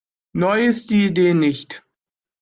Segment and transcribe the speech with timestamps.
[0.33, 1.83] Neu ist die Idee nicht.